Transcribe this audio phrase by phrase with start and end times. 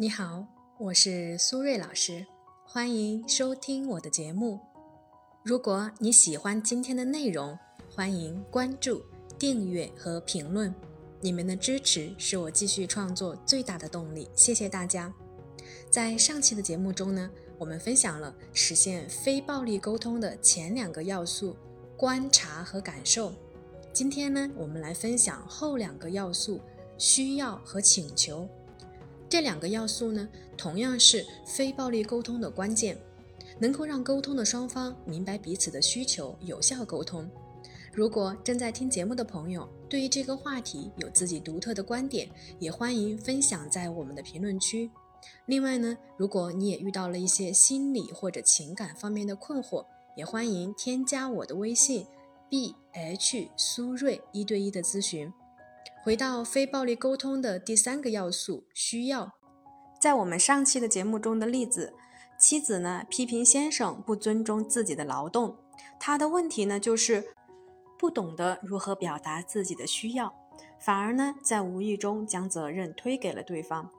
[0.00, 0.46] 你好，
[0.78, 2.26] 我是苏瑞老师，
[2.64, 4.58] 欢迎收听我的节目。
[5.42, 7.58] 如果你喜欢今天的内容，
[7.94, 9.04] 欢迎关注、
[9.38, 10.74] 订阅和评论。
[11.20, 15.12] 你们的支持是我继续创作最大的动力，谢谢大家。
[15.90, 21.54] 在上期的节目中呢，我们分享了实现非暴力沟通的前两个要素：
[21.98, 23.34] 观察和感受。
[23.92, 26.58] 今天呢，我们来分享后两个要素：
[26.96, 28.48] 需要和请求。
[29.30, 32.98] 这两个要素呢，同样是非暴力沟通的关键，
[33.60, 37.30] 能够让沟通的双方明白彼此的需求，有效沟通。
[37.92, 44.90] 如果正在听节目的朋友对于这个话题有自己独特的观点，也欢迎分享在我们的评论区。
[45.46, 49.86] 另外呢，如果你也遇到了一些心理或者情感方面的困惑，
[50.16, 52.04] 也欢迎添加我的微信
[52.48, 55.32] b h 苏瑞一对一的咨询。
[56.02, 59.34] 回到非暴力沟通的第三个要素，需要。
[60.00, 61.92] 在我们上期的节目中的例子，
[62.38, 65.58] 妻子呢批评先生不尊重自己的劳动，
[65.98, 67.34] 他的问题呢就是
[67.98, 70.34] 不懂得如何表达自己的需要，
[70.78, 73.90] 反而呢在无意中将责任推给了对方。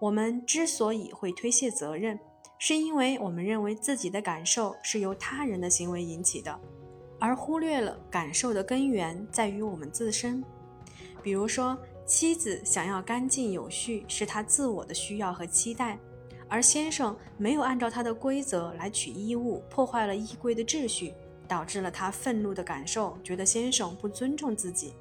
[0.00, 2.20] 我们之所以会推卸责任，
[2.58, 6.60] 是因为我们认为自己的感受是由他人的行为引起的，
[7.18, 10.44] 而忽略了感受的根源在于我们自身。
[11.22, 15.98] 比如说，妻子想要干净有序，是她自我的需要和期待，
[16.48, 21.12] 而先生没有按照他的规则来取衣物，破坏了衣柜的秩序，
[21.46, 24.94] 导致了他愤怒的感受，觉得先生不尊重自己。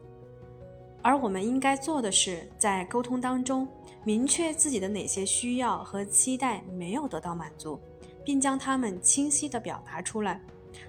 [1.02, 3.66] 而我们应该做的是，在沟通当中
[4.04, 7.80] 明确自己的哪些需要和期待没有得到满足，
[8.26, 10.42] 并将它们清晰地表达出来。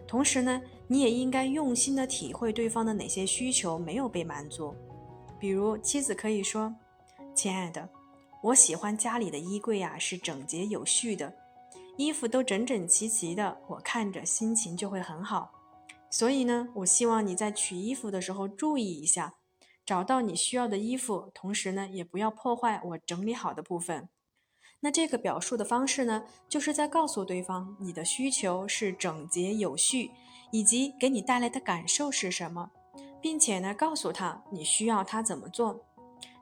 [0.08, 4.74] 同时呢，你也应该用心地体会对方的哪些需求没有被满足。
[5.38, 6.74] 比如，妻子可以说
[7.34, 7.88] ：“亲爱的，
[8.42, 11.32] 我喜欢家里的衣柜呀是整洁有序的，
[11.96, 15.52] 衣服都整整齐齐的，我看着心情就会很好。
[16.10, 19.34] 所以呢，我希望你在取衣服的时候注意一下，
[19.86, 24.08] 找到你需要的衣服，同时呢，也不要破坏我整理好的部分。
[24.80, 30.10] 那这个表述的方式呢，就是在告诉对方你的需求是整洁有序，
[30.50, 32.70] 以及给你带来的感受是什么。”
[33.20, 35.80] 并且呢，告诉他你需要他怎么做。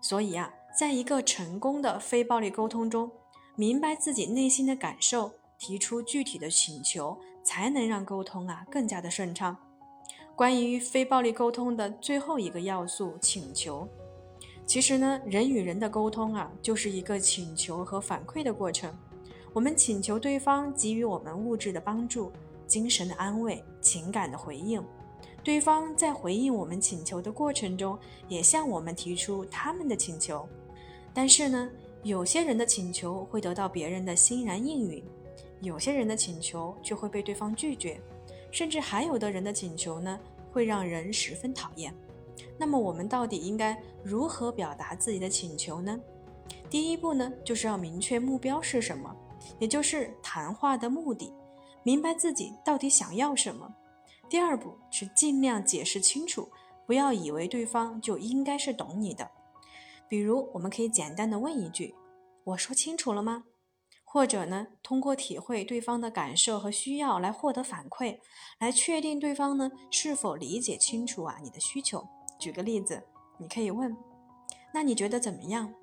[0.01, 3.11] 所以啊，在一个成功的非暴力沟通中，
[3.55, 9.57] 明白自己内心的感受，提出具体的请求，才能让沟通啊更加的顺畅。
[10.35, 13.89] 关于非暴力沟通的最后一个要素——请求，
[14.67, 18.95] 其实呢，人与人的沟通啊，就是一个请求和反馈的过程。
[19.55, 22.31] 我们请求对方给予我们物质的帮助、
[22.67, 24.85] 精神的安慰、情感的回应。
[25.47, 27.97] 对方在回应我们请求的过程中，
[28.27, 30.45] 也向我们提出他们的请求。
[31.15, 31.71] 但是呢，
[32.03, 35.05] 有些人的请求会得到别人的欣然应允，
[35.61, 38.01] 有些人的请求却会被对方拒绝，
[38.51, 40.19] 甚至还有的人的请求呢，
[40.51, 41.95] 会让人十分讨厌。
[42.59, 45.97] 那么，我们到底应该如何表达自己的请求呢？
[46.69, 49.15] 第一步呢，就是要明确目标是什么，
[49.61, 51.33] 也就是谈话的目的，
[51.85, 53.73] 明白自己到底想要什么。
[54.29, 56.49] 第二步是尽量解释清楚，
[56.87, 59.31] 不要以为对方就应该是懂你的。
[60.09, 61.95] 比如，我们可以简单的问一句
[62.45, 63.45] ：“我说清楚了吗？”
[64.05, 68.19] 或者呢，通过体会对方的感受和需要来获得反馈，
[68.59, 72.07] 来确定对方呢是否理解清楚啊你的需求。
[72.39, 73.03] 举个例子，
[73.39, 73.97] 你可以问
[74.73, 75.75] ：“那你觉得怎么样？”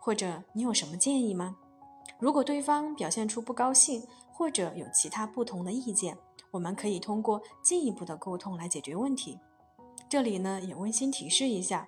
[0.00, 1.56] 或者“你有什么建议吗？”
[2.18, 6.18] 如果对方表现出不高兴，或者有其他不同的意见，
[6.50, 9.38] 我们可以通过进一步的沟通来解决问题。
[10.08, 11.86] 这里呢也温馨提示一下，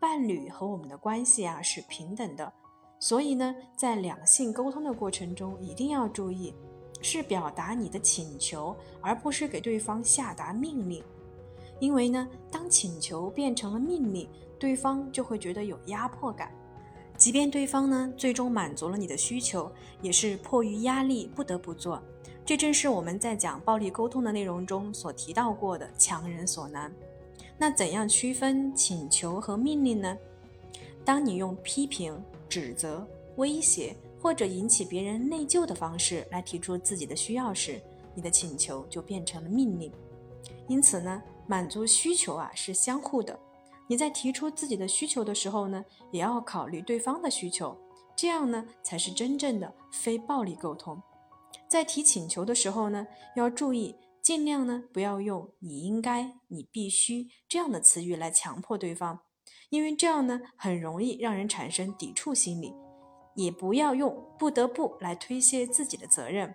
[0.00, 2.52] 伴侣和我们的关系啊是平等的，
[2.98, 6.52] 所以呢在两性沟通的过程中一定要注意，
[7.00, 11.02] 是表达你的请求，而不是给对方下达命令。
[11.78, 16.52] 因为呢当请求变成了命令，对方就会觉得有压迫感，
[17.16, 19.70] 即便对方呢最终满足了你的需求，
[20.00, 22.02] 也是迫于压力不得不做。
[22.44, 26.92] 这正是我们在讲暴力沟通的内容中所提到过的强人所难。
[27.56, 30.18] 那怎样区分请求和命令呢？
[31.04, 33.06] 当你用批评、指责、
[33.36, 37.80] 威胁或者引起别人内疚的方式来提出自己的需要时，
[38.14, 39.92] 你的请求就变成了命令。
[40.66, 43.38] 因此呢，满足需求啊是相互的。
[43.86, 47.76] 你在提出自己的需求的时候呢，也要考虑对方的需求，
[48.16, 51.00] 这样呢才是真正的非暴力沟通。
[51.72, 59.20] 在提请求的时候呢，要注意尽量呢不要用“你应该”“你必须”这样的词语来强迫对方，
[59.70, 62.74] 因为这样呢很容易让人产生抵触心理。
[63.34, 66.54] 也不要用不得不来推卸自己的责任。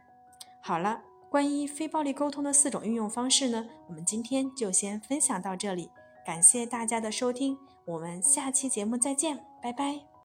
[0.62, 5.90] 好了，关于非暴力沟通的四种运用方式呢，我们今天就先分享到这里。
[6.24, 10.08] 感谢大家的收听，我们下期节目再见，拜拜。